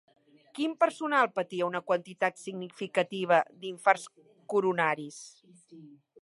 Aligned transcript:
Quin 0.59 0.71
personal 0.83 1.27
patia 1.35 1.67
una 1.71 1.81
quantitat 1.91 2.41
significativa 2.45 3.39
d'infarts 3.61 4.09
coronaris? 4.55 5.21